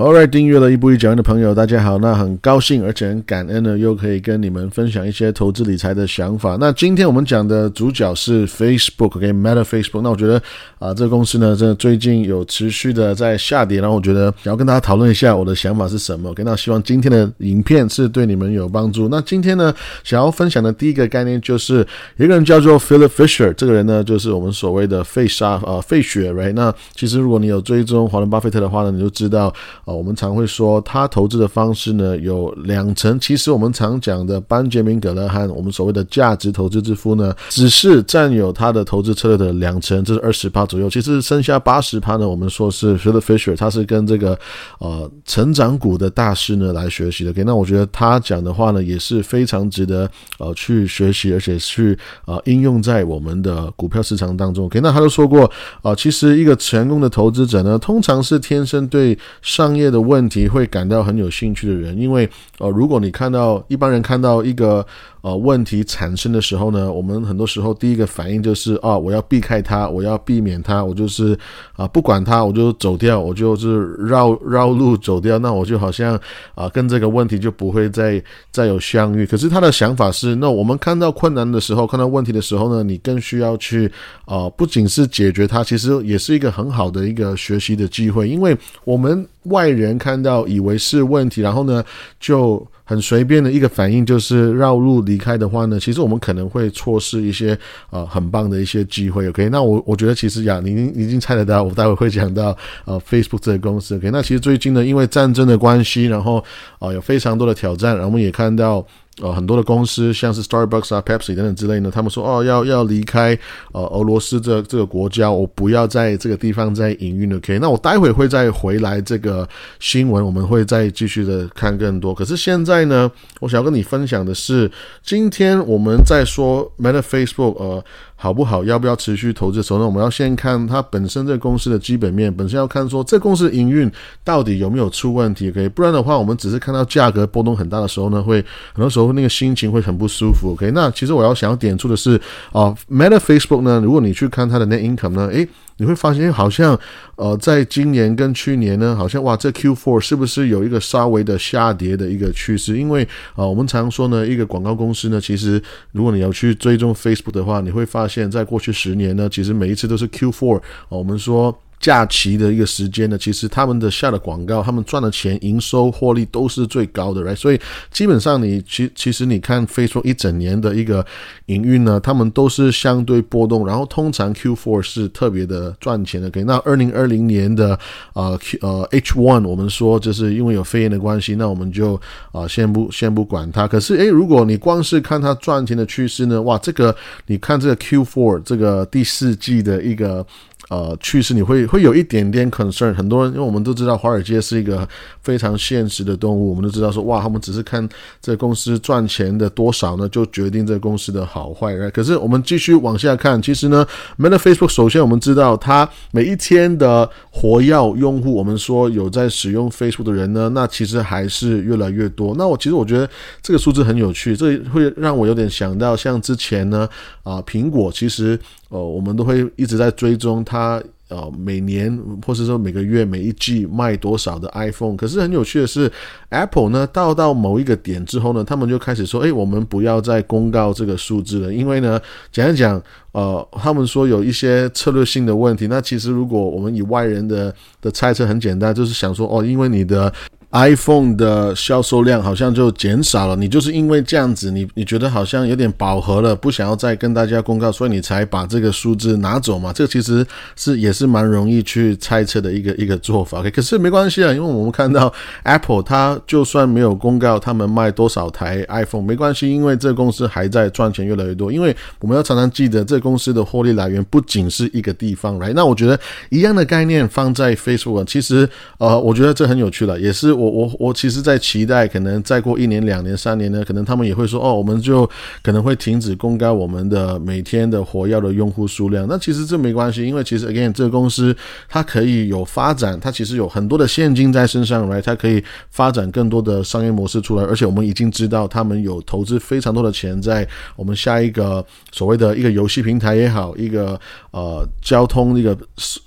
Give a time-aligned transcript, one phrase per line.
[0.00, 1.98] All right，订阅了一步一讲的朋友，大家好。
[1.98, 6.56] 那很高兴，而且很感恩呢，又可以跟你们分享一些投资理财的想法。
[6.58, 10.00] 那今天我们讲的主角是 Facebook，OK，Meta Facebook。
[10.00, 10.42] 那我觉得
[10.78, 13.78] 啊，这个公司呢，这最近有持续的在下跌。
[13.82, 16.30] 然后我觉得想要跟大家讨论一下我的想法是什么。
[16.30, 19.06] OK，那希望今天的影片是对你们有帮助。
[19.10, 19.70] 那今天呢，
[20.02, 21.86] 想要分享的第一个概念就是
[22.16, 26.54] 一个人叫做 Philip Fisher，这个人呢，就是我们所谓的费沙啊费雪，Right？
[26.54, 29.52] 那其实如果你有追踪华伦巴菲特的话呢，你就知道。
[29.92, 33.18] 我们常会说他投资的方式呢有两层。
[33.18, 40.90] 其实我们常讲的班杰明·格勒汉，我们所谓的价值投资之父呢，只是占有他的投资策略的两层，这是二十趴左右。
[40.90, 44.38] 其实剩下八十趴呢，我们说是 Philip Fisher，他是跟这个
[44.80, 47.30] 呃成长股的大师呢来学习的。
[47.30, 54.66] OK，那我觉得他讲的话呢也是非常值得呃去学习，而且去呃应用在我们的股票市场当中。
[54.66, 55.50] OK，那他都说过
[55.80, 64.86] 啊，其实一个成功的投资者呢，通常是天生对上商业的问题会感到很有兴趣的人，因为呃，如果你看到一般人看到一个。
[65.22, 71.38] 呃，问题产生的时候呢，我们很多时候第一个反应就是啊，我要避开它，我要避免它，我就是
[71.76, 76.18] 啊，不管它，我就走掉，我就是绕绕路走掉，那我就好像
[76.54, 79.26] 啊，跟这个问题就不会再再有相遇。
[79.26, 83.92] 可是他的想法是，那我们看到困难的时候，看到问题的时候呢，你更需要去
[84.24, 91.84] 啊，不仅是解决它，其实也是一个很好的一个学习的机会，因为我们外人看到以为是问题，然后呢
[92.18, 92.66] 就。
[92.82, 97.56] 很随便的一个反应就是绕路离开的话呢，其实我们可能会错失一些
[97.90, 99.28] 呃很棒的一些机会。
[99.28, 102.46] OK，那我我觉得其实呀，你已经猜得到，我待会会讲到
[102.84, 103.94] 呃 Facebook 这个公司。
[103.94, 106.44] OK，那其实最近呢，因为战争的关系，然后
[106.80, 108.84] 啊有非常多的挑战，然后我们也看到。
[109.20, 113.38] 呃，很多的公司，像是 Starbucks 啊、Pepsi 等等之类呢，他们说哦，要要离开
[113.72, 117.36] 呃俄罗斯这这个国家，我不要在这个地方再营运了。
[117.36, 119.46] OK，那我待会会再回来这个
[119.78, 122.14] 新闻，我们会再继续的看更多。
[122.14, 124.70] 可是现在呢，我想要跟你分享的是，
[125.02, 127.84] 今天我们在说 Meta Facebook 呃。
[128.22, 128.62] 好不好？
[128.62, 129.86] 要不要持续投资的时候呢？
[129.86, 133.90] 我们要先看它本身这个公司的基本面，本身要看说这公司的营运
[134.22, 135.48] 到底有没有出问题。
[135.48, 138.44] OK，不然的话，我们只是看到价格波动很大的时候呢，会
[138.74, 140.52] 很多时候那个心情会很不舒服。
[140.52, 142.20] OK，那其实我要想要点出的是
[142.52, 145.48] 啊，Meta Facebook 呢，如果你去看它的 net income 呢，诶。
[145.80, 146.78] 你会发现，好像，
[147.16, 152.76] 呃，在今年跟去年呢，好像哇，这 Q4 是不是有一个稍微的下跌的一个趋势？
[152.76, 153.02] 因为
[153.34, 155.60] 啊，我们常说呢，一个广告公司呢，其实
[155.92, 160.60] 如果你要去追踪 Facebook 的话，你会发现在过去十年呢，其实每一次都是 Q4，
[160.90, 161.58] 我们说。
[161.80, 167.34] 假期的一个时间呢，其实他们的下的广告，他们赚的钱、营收、获利都是最高的，right？
[167.34, 167.58] 所以
[167.90, 171.04] 基本上你其其实你看 Facebook 一整年的一个
[171.46, 176.28] 营运呢，他们都是相对波动，然后通常 Q4 是特别的赚钱的。
[176.28, 177.78] OK，那二零二零年的
[178.12, 181.98] 呃 Q 呃 H1，我们说就是因为有肺炎的关系，那我们就
[182.30, 183.66] 啊先不先不管它。
[183.66, 186.94] 可是诶，如果你光是看它赚钱的趋势呢，哇，这个
[187.26, 190.26] 你看这个 Q4 这个第四季的一个。
[190.70, 194.88] 呃，趋势你会会有一点点 concern，很多人，因为我们都知道华尔街是一个
[195.20, 197.86] 非常现实的动物，我们都知道说，哇，他们只是看
[198.22, 201.74] 这公司赚钱的多少呢，就决定这公司的好坏。
[201.90, 203.84] 可是我们继续往下看，其实呢
[204.16, 212.32] ，Meta Facebook 首先我们知道它每一天的活跃用户，我们说有在使用 Facebook 的人呢，那其实还是越来越多。
[212.38, 213.10] 那我其实我觉得
[213.42, 216.88] 这个数字很有趣，这会让我有点想到像之前呢，
[217.24, 218.38] 啊，苹果其实。
[218.70, 220.59] 呃，我们都会一直在追踪它，
[221.08, 224.96] 呃，每年或者说每个月、每一季卖多少的 iPhone。
[224.96, 225.90] 可是很有趣的是
[226.28, 232.00] ，Apple 呢，到到某一个点之后呢，他们就开始说，哎，我们不要再公告这个数字了，因为呢，
[232.30, 232.80] 讲一讲，
[233.12, 235.66] 呃，他们说有一些策略性的问题。
[235.66, 240.12] 那其实如果我们以外人的的猜测，很简单，就是想说，哦，因为你的。
[240.52, 249.72] iPhone 的销售量好像就减少了，你就是因为这样子，你你觉得好像有点饱和了，不想要再跟大家公告，所以你才把这个数字拿走嘛？
[249.72, 253.40] 这其实是也是蛮容易去猜测的一个一个做法。
[253.54, 255.12] 可是没关系啊，因为我们看到
[255.44, 261.52] Apple 它就算没有公告他们卖多少台 iPhone，没关系，因为这公司还在赚钱越来越多。
[261.52, 265.52] 因为我们要常常记得，这公司的获利来源不仅是一个地方来。
[265.52, 265.96] 那我觉得
[266.30, 268.48] 一样的概念放在 Facebook，其实
[268.78, 270.39] 呃，我觉得这很有趣了，也是。
[270.40, 275.08] 我我我其实，在期待可能再过一年、两年、三年呢，可能他们也会说哦，我们就
[275.42, 279.06] 可能会停止公开我们的每天的活跃的用户数量。
[279.06, 281.36] 那其实这没关系，因为其实 again 这个公司
[281.68, 287.44] 它可以有发展，它其实有很多的现金在身上来，它可以发展更多的商业模式出来。
[287.44, 290.46] 而且我们已经知道，他们有投资非常多的钱在
[290.76, 294.00] 我们下一个所谓的一个游戏平台也好，一个
[294.30, 295.56] 呃交通一个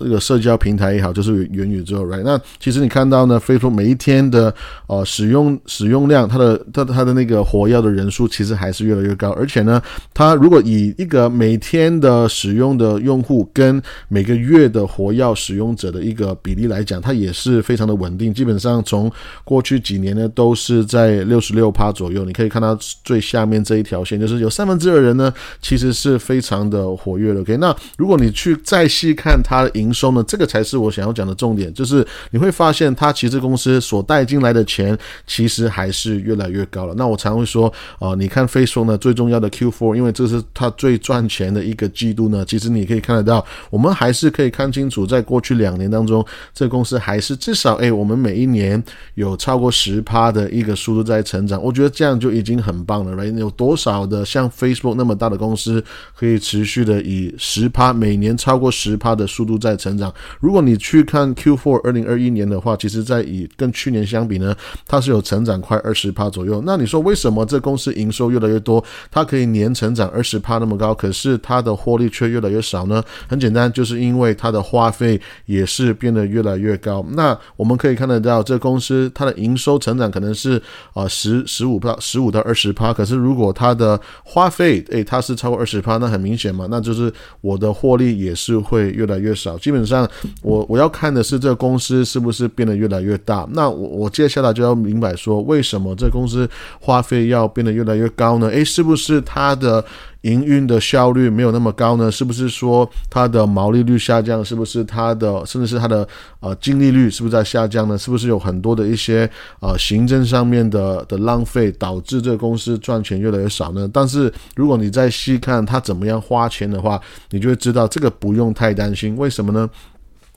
[0.00, 2.22] 一个社交平台也好，就是元宇宙，right？
[2.24, 4.54] 那其实你看到呢，Facebook 每一天的
[4.86, 9.30] 呃使用使用量，它的它它的那个活跃的人数其实还是越来越高。
[9.30, 9.80] 而且呢，
[10.12, 18.32] 它如果以一个每天的使用的用户跟每个月的活跃使用者的一个比例来讲，它也是非常的稳定。
[18.32, 19.10] 基本上从
[19.44, 22.24] 过去几年呢，都是在六十六趴左右。
[22.24, 25.32] 你可以看到最下面这一条线，就是有三分之二人呢，
[25.62, 27.40] 其实是非常的活跃的。
[27.40, 34.96] OK，那如果你去再细看它的营收呢，这个才是我想要讲的重点，就是你会发现它其实公司所带带进来的钱，
[35.26, 36.94] 其实还是越来越高了。
[36.96, 37.66] 那我常会说，
[37.98, 46.24] 啊，你看 Facebook 呢，最重要的 Q4，因为这是它最赚钱的一个季度呢，其实你可以看得到，我们还是可以看清楚，在过去两年当中，
[46.54, 48.80] 这公司还是至少，哎，我们每一年
[49.14, 51.60] 有超过十趴的一个速度在成长。
[51.60, 53.36] 我觉得这样就已经很棒了，right？
[53.36, 55.84] 有多少的像 Facebook 那么大的公司，
[56.14, 60.14] 可以持续的以十趴每年超过十趴的速度在成长？
[60.38, 64.54] 如果你去看 Q4 二零二一年的话，其实在以跟去年相比呢，
[64.86, 66.62] 它是有成长快二十趴左右。
[66.66, 73.02] 那你说为什么这公司营收越来越多，它可以年成长二十趴那么高，可是它的获利却越来越少呢？
[73.28, 77.04] 很简单，就是因为它的花费也是变得越来越高。
[77.12, 80.60] 那我们可以看得到，这公司它的营收成长可能是
[80.92, 89.58] 啊十十五到十五到二十趴，可是如果它的花费诶它是超过二十趴，那很明显嘛，那就是我的获利也是会越来越少。
[89.58, 90.08] 基本上
[90.42, 93.46] 我我要看的是这公司是不是变得越来越大。
[93.52, 96.48] 那我我接下来就要明白说，为什么这公司
[96.80, 98.48] 花费要变得越来越高呢？
[98.48, 99.84] 诶，是不是它的？
[100.24, 102.10] 营运的效率没有那么高呢？
[102.10, 104.42] 是不是说它的毛利率下降？
[104.42, 106.08] 是不是它的甚至是它的
[106.40, 107.98] 呃净利率是不是在下降呢？
[107.98, 109.30] 是不是有很多的一些
[109.60, 113.86] 呃行政上面的的浪费，导致这个公司赚钱越来越少呢？
[113.92, 116.98] 但是如果你再细看它怎么样花钱的话，
[117.28, 119.14] 你就会知道这个不用太担心。
[119.18, 119.68] 为什么呢？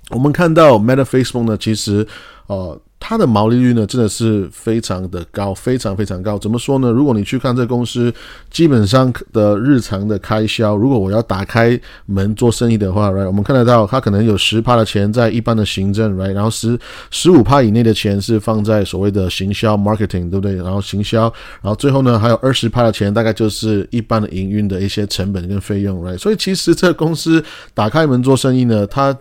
[0.10, 2.06] 我们看到 Meta Facebook 呢，其实
[2.48, 2.77] 呃。
[3.09, 6.38] 它的毛利率呢，真的是非常的高，非常非常高。
[6.38, 6.92] 怎么说呢？
[6.92, 8.13] 如果你去看这公司
[8.51, 16.77] 基本上的日常的开销，如果我要打开门做生意的话，right，我们看得到它可能有十趴的钱在一般的行政，right，然后十
[17.09, 20.56] 十五趴以内的钱是放在所谓的行销 marketing，对不对？
[20.56, 26.18] 然后行销，然后最后呢还有二十趴的钱，大概就是一般的营运的一些成本跟费用，right。
[26.18, 27.42] 所以其实这公司
[27.74, 29.18] 打开门做生意呢，它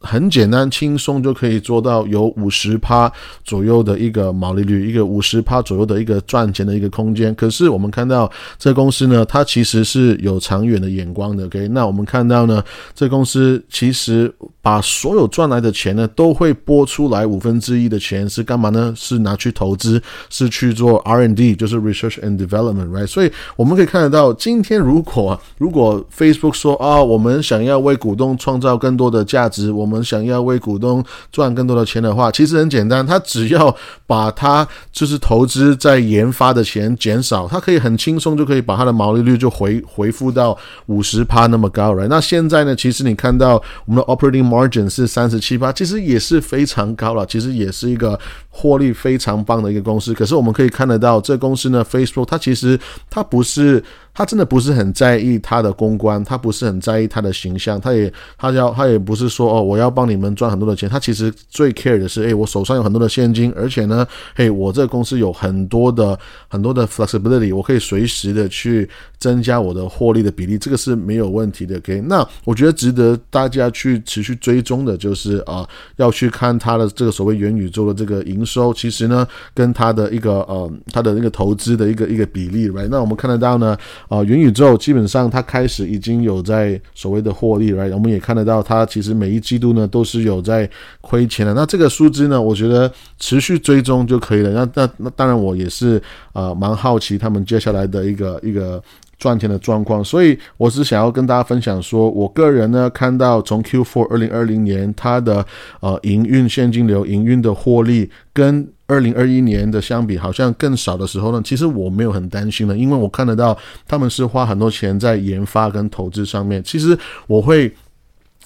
[0.00, 3.12] 很简单，轻松就可以做到有五十趴
[3.44, 7.34] 左右的一个毛利率，一个五十趴左右的一个赚钱的一个空间。
[7.34, 11.44] 可是我们看到这公司呢，它其实是有长远的眼光的。
[11.44, 12.64] OK，那我们看到呢，
[12.94, 18.92] 这公司其实把所有赚来的钱呢，都会拨出来五分之一的钱是干嘛呢？
[18.96, 23.06] 是拿去投资，是去做 R&D，就是 Research and Development，right？
[23.06, 31.02] 所以我们可以看得到，今天如果如果 Facebook 说啊，我们想要为股东创造更多的价值，我们想要为股东
[31.32, 33.74] 赚更多的钱的话，其实很简单，他只要
[34.06, 42.06] 把他就是投资在研发的钱减少，他可以很轻松就可以把他的毛利率就回回复到五十趴那么高了。
[42.08, 43.54] 那现在呢，其实你看到
[43.86, 48.18] 我们的 operating margin 是三十七八，其实也是非常高了，其实也是一个
[48.48, 50.12] 获利非常棒的一个公司。
[50.12, 53.82] 可是我们可以看得到，这公司呢，Facebook 它其实它不是。
[54.12, 60.88] 他真的不是很在意他的公关，他不是很在意他的形象，他也他要他也不是说哦，我要帮你们赚很多的钱。
[60.88, 68.88] 他其实最 care 的是，哎，我手上有很多的现金，而且呢，嘿，我这个公司有很多的很多的 flexibility，我可以随时的去
[69.18, 71.76] 增加我的获利的比例，这个是没有问题的。
[71.78, 82.88] OK，那我觉得值得大家去持续追踪的就是啊，要去看他的这个所谓元宇宙的这个营收，其实呢，跟他的一个呃，他的那个投资的一个一个比例，right？
[82.90, 83.78] 那我们看得到呢。
[84.10, 90.68] 啊，元宇宙基本上它开始已经有在所谓的获利了我们也看得到它其实每一季度呢都是有在
[91.00, 91.54] 亏钱的。
[91.54, 94.50] 那这个数字呢，我觉得持续追踪就可以了。
[94.50, 96.02] 那那那当然，我也是
[96.32, 98.82] 啊蛮好奇他们接下来的一个一个
[99.20, 100.02] 赚钱的状况。
[100.02, 105.46] 所以我是想要跟大家分享说，我个人呢看到从 Q4 二零二零年它的
[105.78, 116.60] 呃营运现金流、营运的获利跟二零二一年的相比，好像更少的时候呢，其实我没有很担心了，因为我看得到他们是花很多钱在研发跟投资上面。
[116.64, 116.98] 其实
[117.28, 117.72] 我会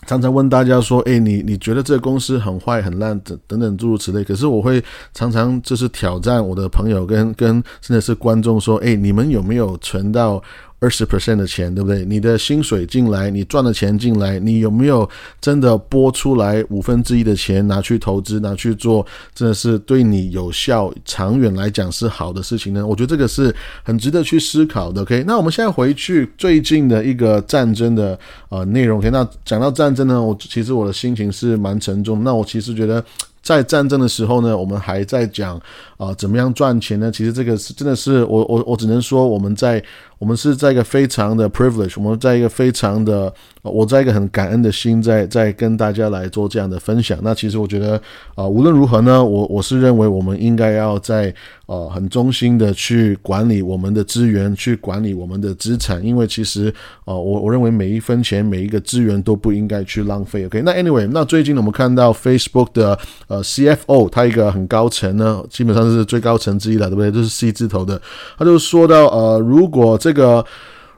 [0.06, 4.82] 常常问大家说：“哎，你你觉得这个公司很坏、很烂等等等诸如此类。”可是我会
[5.12, 10.42] 常常就是挑战我的朋友跟跟甚至是观众说：“哎，你们有没有存到？”
[10.84, 12.04] 二十 percent 的钱，对不对？
[12.04, 15.08] 你的薪水进来，你赚的钱进来，你有没有
[15.40, 22.86] 真的拨出来五分之一的钱拿去投资，拿去做，真的是对你有效、长远来讲是好的事情呢？
[22.86, 25.00] 我觉得这个是很值得去思考的。
[25.00, 28.18] OK，那我们现在回去最近的一个战争的
[28.50, 28.98] 呃内容。
[28.98, 32.22] OK，那讲到战争呢，我其实我的心情是蛮沉重。
[32.22, 33.02] 那我其实觉得。
[33.44, 35.60] 在战争的时候呢，我们还在讲
[35.98, 37.12] 啊，怎么样赚钱呢？
[37.12, 39.84] 其实这个是真的是我我我只能说，我们在
[40.24, 47.18] 我们是在一个非常的 privilege，我们在一个非常的，我在一个很感恩的心在在跟大家来做这样的分享。
[47.20, 48.00] 那其实我觉得
[48.34, 51.34] 啊，无论如何呢，我我是认为我们应该要在
[51.66, 56.72] 呃很忠心的去管理我们的资源，去管理我们的资产，因为其实
[57.04, 60.46] 啊，我我认为每一分钱每一个资源都不应该去浪费。
[60.46, 62.98] OK，那 anyway，那最近呢，我们看到 Facebook 的。
[63.26, 67.10] 呃，CFO 他一个很高层呢，基本上是最高层之一了，对不对？
[67.10, 68.00] 就是 C 字头的，
[68.38, 70.46] 他就说到，呃，如果这这个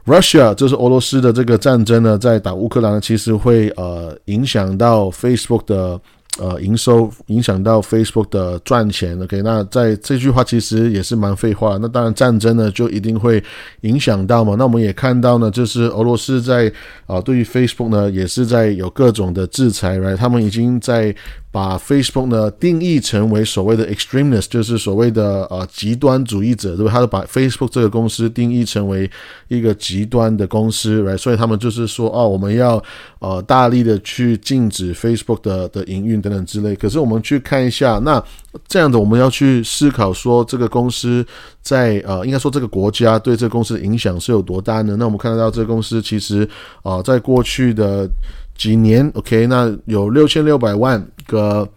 [0.05, 5.99] Russia 就是俄罗斯的这个战争呢，在打乌克兰，其实会呃影响到 Facebook 的。
[6.39, 9.41] 呃，营收影响到 Facebook 的赚钱，OK？
[9.41, 11.79] 那在这句话其实也是蛮废话。
[11.81, 13.43] 那当然战争呢，就一定会
[13.81, 14.55] 影响到嘛。
[14.59, 16.71] 那我们也看到呢，就是俄罗斯在
[17.07, 20.15] 啊，对于 Facebook 呢，也是在有各种的制裁，right？
[20.15, 21.15] 他们已经在
[21.51, 26.93] 把 Facebook 呢定义成为所谓的 extremist，就是所谓的呃极端主义者，对吧？
[26.93, 29.11] 他就把 Facebook 这个公司定义成为
[29.49, 31.17] 一个极端的公司，right？
[31.17, 32.83] 所以他们就是说，哦，我们要
[33.21, 36.23] 呃大力的去禁止 Facebook 的的营运。
[36.29, 38.23] 等等之类，可是我们去看一下，那
[38.67, 41.25] 这样的我们要去思考说，这个公司
[41.63, 44.97] 在呃，应该说这个国家对这个公司的影响是有多大呢？
[44.99, 46.49] 那我们看得到这个公司其实
[46.83, 48.09] 啊，在过去的
[48.57, 51.69] 几年，OK，那有六千六百万个。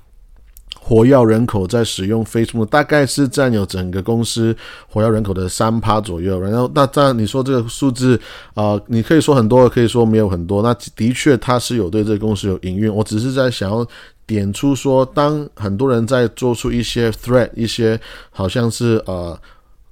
[0.81, 4.55] 活跃人口在使用 Facebook，大概是占有整个公司
[4.87, 6.39] 活跃人口的三趴左右。
[6.39, 8.19] 然后，那当然你说这个数字
[8.55, 10.63] 啊，你可以说很多，可以说没有很多。
[10.63, 12.91] 那的确，它是有对这个公司有营运。
[12.91, 13.85] 我只是在想要
[14.29, 19.35] 点出说，当很多人在做出一些 threat，一些好像是呃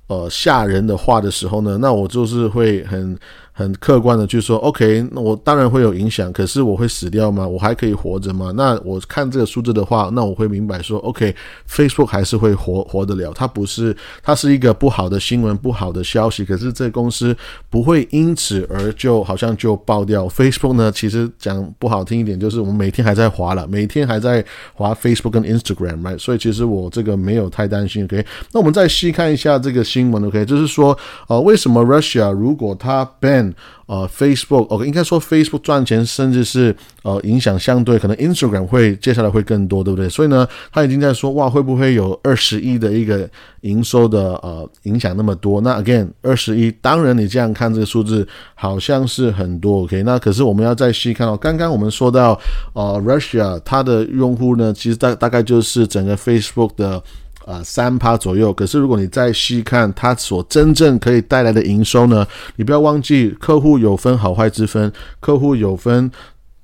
[0.05, 3.17] 呃吓人的话的时候呢，那我就是会很。
[3.57, 7.47] 很客观的去说，OK，那我当然会有影响，可是我会死掉吗？
[7.47, 8.53] 我还可以活着吗？
[8.55, 17.35] 那我看这个数字的话，那我会明白说，OK，Facebook 还是会活活得了，它不是，它是一个不好的新闻，不好的消息，可是这公司
[17.67, 20.27] 不会因此而就好像就爆掉。
[20.29, 24.45] Facebook 呢，其实讲不好听一点，就是我们每天还在滑了，每天还在
[24.75, 26.19] 滑 Facebook 跟 Instagram，right？
[26.19, 28.23] 所以其实我这个没有太担心，OK？
[28.51, 30.45] 那我们再细看一下这个新闻，OK？
[30.45, 30.95] 就是说，
[31.27, 33.46] 呃，为什么 Russia 如果它 ban
[33.85, 40.09] 呃，Facebook，OK，应该说 Facebook 赚钱，甚至是呃影响相对可能 Instagram 会接下来会更多，对不对？
[40.09, 43.29] 所以呢，他已经在说，哇，会不会有二十亿的一个
[43.61, 45.61] 营收的呃影响那么多？
[45.61, 52.39] 那 again，二十亿，当然你这样看这个数字好像是很多，OK，那可是我们要再细看哦，刚刚我们说到
[52.73, 57.01] 呃，Russia 它的用户呢，其实大大概就是整个 Facebook 的。
[57.47, 58.51] 啊，三趴左右。
[58.51, 62.27] 可是如果你再细看它所真正可以带来的营收呢，
[62.57, 66.11] 你不要忘记，客户有分好坏之分，客户有分。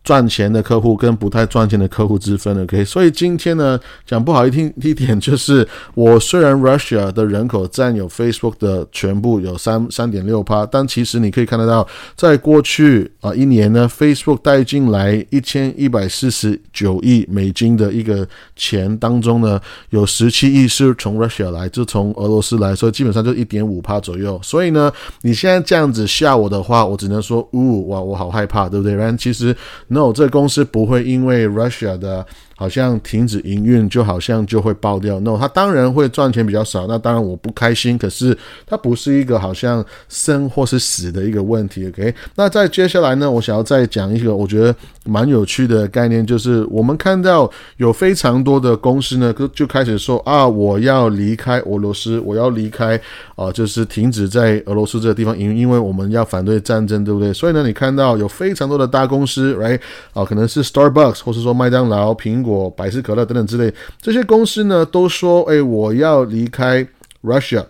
[0.04, 19.58] 赚钱的客户跟不太赚钱的客户之分，OK，所以今天呢，讲不好一听一点，就是我虽然 Russia 的人口占有 Facebook 的全部有三三点六趴，但其实你可以看得到，在过去啊一年呢，Facebook 带进来一千一百四十九亿美金的一个钱当中呢，
[19.92, 24.38] 有十七亿是从 Russia 来，就从俄罗斯来，所以基本上就一点五趴左右。
[24.44, 24.92] 所以呢，
[25.22, 28.94] 你现在这样子吓我的话，我只能说，呜哇，我好害怕，对不对？
[28.94, 29.56] 然其实。
[29.94, 32.28] no，这公司不会因为 Russia 的。
[32.64, 35.20] 好像停止营运，就好像就会爆掉。
[35.20, 37.98] 那它当然会赚钱比较少，那当然我不开心。
[37.98, 41.86] 可是它不是一个好像生或是死的一个问题。
[41.90, 52.98] OK，那在接下来呢，我想要再讲一个我觉得蛮有趣的概念，就是我们看到有非常多的公司呢，就就开始说啊，我要离开俄罗斯，我要离开
[53.36, 57.34] 啊，就是停止在俄罗斯这个地方营运，因为我们要反对战争，对不对？
[57.34, 59.82] 所以呢，你看到有非常多的大公司，right
[60.14, 66.88] 啊，可能是 Starbucks 或是说麦当劳、苹果、百事可乐等等之类，这些公司呢都说：“哎，我要离开
[67.24, 67.66] Russia。”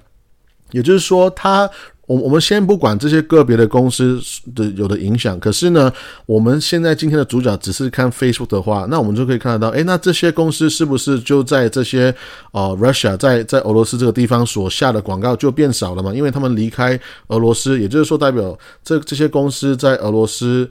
[0.72, 1.70] 也就是说，他
[2.08, 4.20] 我我们先不管这些个别的公司
[4.56, 5.94] 的有的影响，可是呢，
[6.26, 12.14] 我们现在今天的主角只是看 Facebook 的话，那我们就可以看得到，哎，那这些公司是不是就在这些
[12.52, 16.12] 呃 Russia 在在俄罗斯这个地方所下的广告就变少了嘛？
[16.12, 20.68] 因为他们离开俄罗斯，也就是说，代表这这些公司在俄罗斯。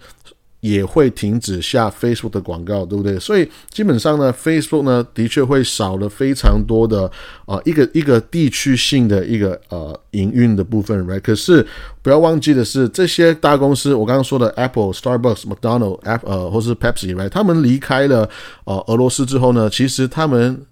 [0.62, 3.18] 也会停止下 Facebook 的广告，对不对？
[3.18, 7.10] 所以基本上呢，Facebook 呢的确会少了非常多的
[7.46, 11.20] 啊一个一个地区性的一个呃营运的部分，right？
[11.20, 11.66] 可是
[12.00, 17.28] 不要忘记的是，这些大公司，我刚刚说的 Apple、Starbucks、McDonald、呃或是 Pepsi，right？
[17.28, 18.30] 他们离开了
[18.62, 20.64] 呃俄罗斯之后呢，其实他们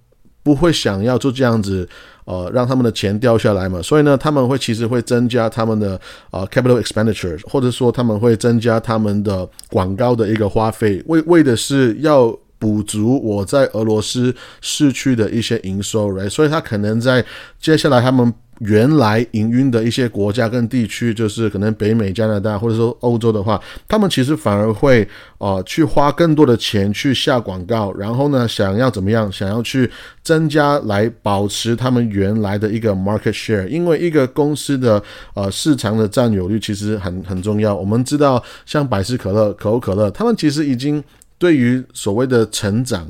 [0.42, 1.88] 不会想要就这样子。
[2.26, 16.30] 呃，让他们的钱掉下来嘛，所以呢，他们会其实会增加他们的呃 capital expenditure，或者说他们会增加他们的广告的一个花费，为为的是要补足我在俄罗斯市区的一些营收，right？
[16.30, 17.24] 所以他可能在
[17.58, 18.32] 接下来他们。
[18.60, 25.06] 原来营运的一些国家跟地区，就是可能北美、加拿大或者说欧洲的话，他们其实反而会
[25.38, 29.30] 呃去花更多的钱去下广告，然后呢，想要怎么样？
[29.32, 29.90] 想要去
[30.22, 35.02] 增加来保持他们原来的一个 market share，因为一个公司的
[35.34, 37.74] 呃市场的占有率其实很很重要。
[37.74, 41.02] 我们知道，像百事可乐、可口可乐，他们其实已经
[41.38, 43.08] 对于所谓的成长。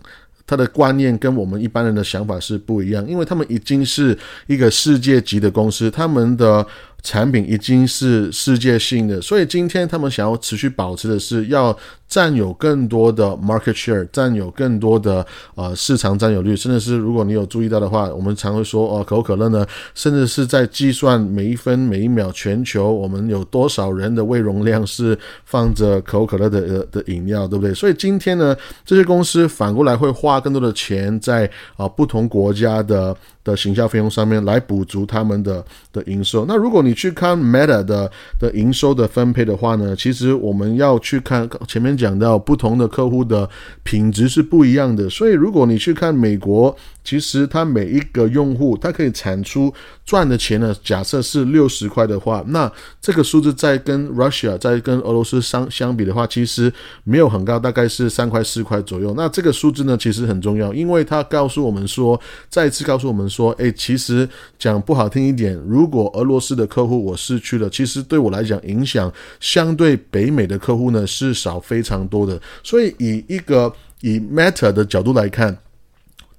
[0.50, 6.66] 他的观念跟我们一般人的想法是不一样，因为他们已经是一个世界级的公司，他们的。
[7.02, 11.75] 产品已经是世界性的，所以今天他们想要持续保持的是要
[12.11, 15.25] 占有更多的 market share，占有更多的
[15.55, 19.64] 呃市场占有率，甚至是如果你有注意到的话，我们常会说哦，可口可乐呢，
[19.95, 27.73] 甚至是在计算每一分每一秒全球我们有多少人的胃容量是放着可口可乐的的饮料，对不对？
[27.73, 33.17] 所以今天呢，这些公司反过来会花更多的钱在啊不同国家的。
[33.43, 35.64] 的行销费用上面来补足他们的
[35.95, 36.45] 的营收。
[36.47, 43.49] 那如果你去看 Meta 的的营收的分配的话呢，其实我们要去看前面讲到不同的客户的
[43.85, 45.09] 品质是不一样的。
[45.09, 46.75] 所以如果你去看美国。
[47.02, 49.73] 其实它每一个用户，它可以产出
[50.04, 50.75] 赚的钱呢？
[50.85, 56.73] 假设是六十块的话，那这个数字在跟 Russia 在跟俄罗斯相相比的话，其实
[57.04, 59.14] 没有很高，大概是三块四块左右。
[59.16, 64.28] 那这个数字呢，其实很重要，因为它告诉我们说，再次告诉我们说，诶，其实
[64.59, 72.40] 讲不好听一点，如果俄罗斯的客户我失去了，其实对我来讲影响相对北美的客户呢是少非常多的。
[72.62, 75.57] 所以以一个以 Meta 的角度来看。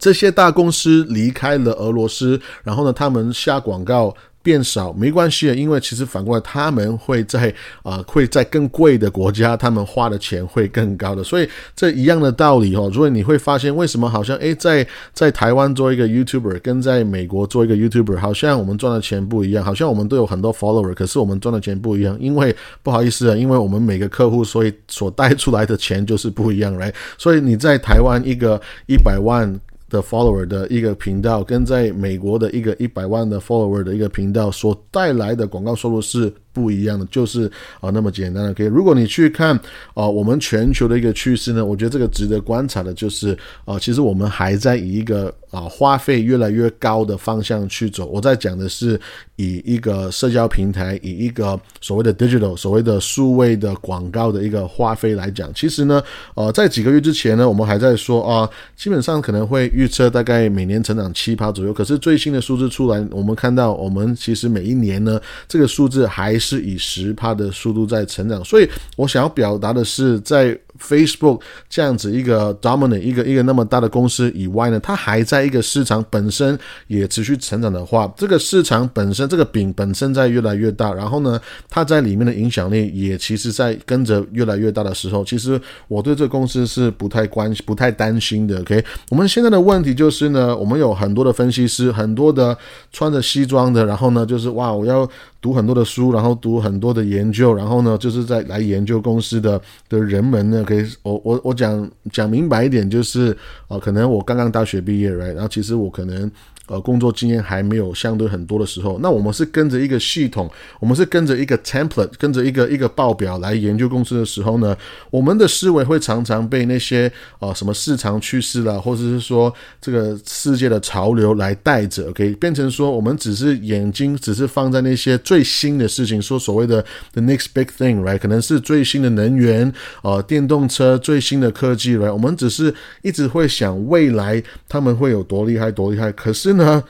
[0.02, 7.54] 这些大公司离开了俄罗斯，然后呢，他们下广告变少，没关系的，因为其实反过来，他们会在
[7.84, 12.90] 啊，会在更贵的国家，他们花的钱会更高的，所以这一样的道理哦。
[12.92, 29.56] 所以你会发现，为什么好像诶，在在台湾做一个 YouTuber，跟在美国做一个 YouTuber，好像我们赚的钱不一样，好像我们都有很多 follower，可是我们赚的钱不一样，因为不好意思啊，因为我们每个客户，所以所带出来的钱就是不一样，来，所以你在台湾一个一百万。
[29.92, 36.34] 的 follower 的一个频道，跟在美国的一个一百万的 follower 的一个频道所带来的广告收入是。
[36.54, 38.68] 不一样的就是啊，那么简单的可以。
[38.68, 39.58] 如果你去看
[39.94, 48.06] 啊，我们全球的一个趋势呢，我觉得这个值得观察的就是啊，其实我们还在以一个啊花费越来越高的方向去走。
[48.06, 49.00] 我在讲的是
[49.38, 56.04] 以一个社交平台，以一个所谓的 digital，所谓的数位的广告的一个花费来讲，其实呢，
[56.36, 61.74] 呃，在几个月之前呢，我们还在说啊，基本上可能会预测大概每年成长七趴左右。
[61.74, 66.41] 可是最新的数字出来，我们看到我们其实每一年呢，这个数字还。
[66.42, 88.60] 是以十帕的速度在成长，所以我想要表达的是，在 Facebook 这样子一个 dominant 一个一个那么大的公司以外呢，它还在一个市场本身也持续成长的话，这个市场本身这个饼本身在越来越大，然后呢，它在里面的影响力也其实在跟着越来越大的时候，其实我对这个公司是不太关心不太担心的。
[88.62, 92.58] OK，我们现在的问题就是呢，我们有很多的分析师，很多的
[92.92, 95.08] 穿着西装的，然后呢，就是哇，我要。
[95.42, 103.36] 读很多的书，然后读很多的研究，然后呢，就是在来研究公司的的人们呢，可以我我我讲讲明白一点，就是
[103.68, 106.32] 啊，可能我刚刚大学毕业，right，然后其实我可能。
[106.68, 114.78] 呃，工作经验还没有相对很多的时候，那我们是跟着一个系统，我们是跟着一个 template，跟着一个一个报表来研究公司的时候呢，
[115.10, 129.70] 我们的思维会常常被那些呃什么市场趋势啦，或者是说这个世界的潮流来带着，OK，变成说我们只是眼睛只是放在那些最新的事情，说所谓的 the next big thing，right，可能是最新的能源，
[130.04, 136.64] 呃，电动车最新的科技，right，我们只是一直会想未来他们会有多厉害，多厉害，可是呢。
[136.66, 136.84] 呢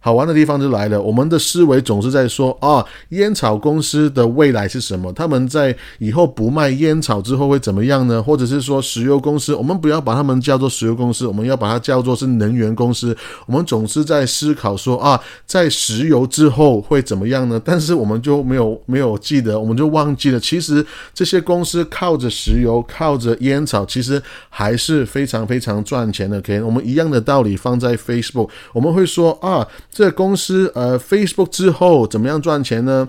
[0.00, 5.12] 好玩的地方就来了，我们的思维总是在说啊，烟草公司的未来是什么？
[5.12, 8.22] 他们在以后不卖烟草之后会怎么样呢？
[8.22, 13.14] 或者是说石油公司，我们不要把他们叫做石油公司，我们要把它叫做是能源公司。
[13.46, 17.60] 我们总是在思考说啊，在石油之后会怎么样呢？
[17.62, 26.38] 但是我们就没有没有记得，我们就忘记了，其实这些公司靠着石油、靠着烟草，其实还是非常非常赚钱的。
[26.38, 29.66] OK，我们一样的道理放在 Facebook，我们会说啊。
[29.98, 33.08] 这公司呃，Facebook 之后怎么样赚钱呢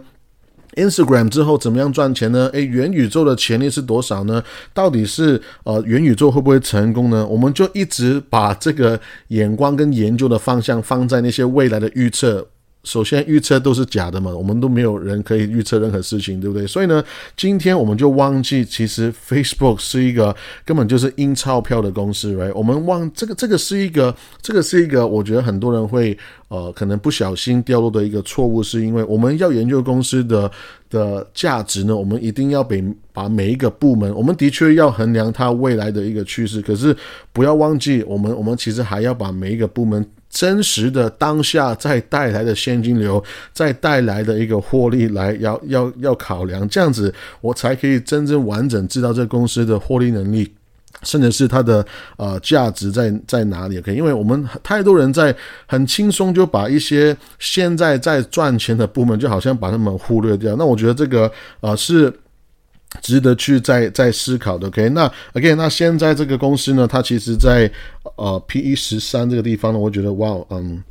[0.73, 2.49] ？Instagram 之后怎么样赚钱呢？
[2.51, 4.43] 诶，元宇宙的潜力是多少呢？
[4.73, 7.23] 到底是呃元宇宙会不会成功呢？
[7.27, 12.47] 我们就一直把这个眼光跟研究的方向放在那些未来的预测。
[12.89, 16.65] 首先，预测都是假的嘛，我们都没有人可以预测任何事情，对不对？
[16.65, 17.03] 所以呢，
[17.37, 22.51] 今天我们就忘记，其实 Facebook 是一个根本就是印钞票的公司，right？
[22.55, 30.51] 我们忘这个，这个是一个，这个是一个，我觉得很多人会呃，可能不小心掉落的一个错误，是因为我们要研究公司的
[30.89, 36.95] 的价值呢，我们一定要比把每一个部门，我们的确要衡量它未来的一个趋势，可是
[37.31, 40.05] 不要忘记，我们我们其实还要把每一个部门。
[40.31, 43.21] 真实的当下再带来的现金流，
[43.51, 50.47] 再带来的一个获利来要要要考量，这样子我才可以真正完整知道这公司的获利能力，
[51.03, 51.85] 甚至是它的
[52.17, 53.77] 呃价值在在哪里。
[53.79, 55.35] OK，因为我们太多人在
[55.67, 60.55] 很轻松就把一些现在在赚钱的部门，就好像把他们忽略掉。
[60.55, 61.31] 那我觉得这个
[61.61, 62.13] 呃是。
[63.03, 64.89] 值得去再再思考的，OK？
[64.89, 65.53] 那 OK？
[65.53, 67.71] 那现在这个公司呢，它其实，在
[68.15, 70.83] 呃 P E 十三这个地方呢，我觉得哇，嗯，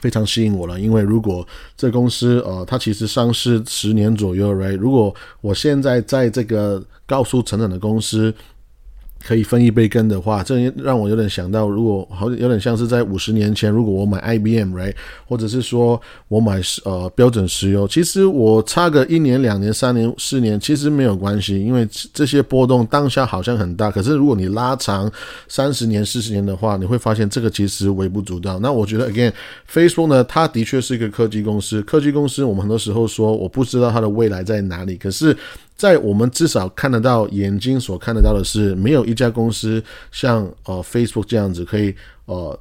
[0.00, 0.80] 非常吸引我了。
[0.80, 4.76] 因为如果这公司呃，它其实上市十年左右，Right？
[4.78, 8.34] 如果我现在在这个高速成长的公司。
[9.26, 14.94] 可以分一杯羹的话，这让我有点想到，如果好有点像是在五十年前，如果我买 IBM，right，
[15.26, 25.10] 或者是说我买呃标准石油，其实我差个一年、两年、三年、四年，其实没有关系，因为这些波动当下好像很大，可是如果你拉长
[25.48, 28.58] 三十年、四十年的话，你会发现这个其实微不足道。
[28.60, 35.36] 那我觉得，again，Facebook 呢，它的确是一个科技公司，科技公司我们很多时候说我不知道它的未来在哪里，可是。
[35.78, 42.58] 在我们至少看得到眼睛所看得到的是，没有一家公司像呃 Facebook 这样子，可以呃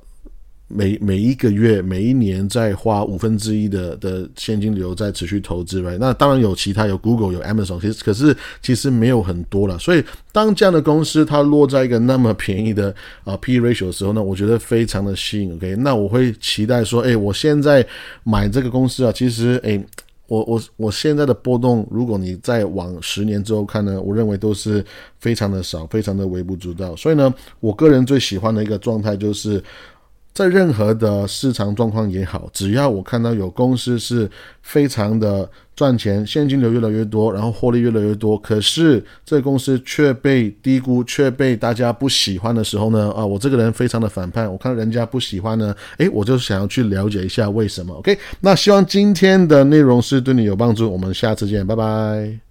[0.67, 9.79] 每每一个月、每一年在花五分之一的的现金流在持续投资吧那当然有其他，有 Google、有 Amazon，其实可是其实没有很多了。
[9.79, 15.55] 所以当这样的公司它落在一个那么便宜的啊 P ratio 的时候呢，我觉得非常的吸引。
[15.55, 17.83] OK，那我会期待说，哎，我现在
[18.23, 19.83] 买这个公司啊，其实哎。
[20.27, 24.85] 我我我现在的波动，如果你再往十年之后看呢，我认为都是
[25.19, 26.95] 非常的少，非常的微不足道。
[26.95, 29.63] 所以呢，我个人最喜欢的一个状态就是。
[30.37, 34.29] 在任何的市场状况也好，只要我看到有公司是
[34.61, 43.11] 非常的赚钱，现金流越来越多，然后获利越来越多，可是这公司却被低估，却被大家不喜欢的时候呢？
[43.17, 47.95] 啊，我这个人非常的反叛，我看到人家不喜欢呢，诶，我就想要去了解一下为什么。
[47.95, 52.46] OK，那希望今天的内容是对你有帮助，我们下次见，拜拜。